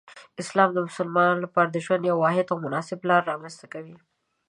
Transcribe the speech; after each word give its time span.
اسلام 0.43 0.69
د 0.73 0.77
مسلمانانو 0.87 1.43
لپاره 1.45 1.67
د 1.71 1.77
ژوند 1.85 2.03
یو 2.09 2.17
واحد 2.23 2.45
او 2.49 2.57
مناسب 2.65 2.99
لار 3.09 3.21
رامنځته 3.31 3.65
کوي. 3.73 3.95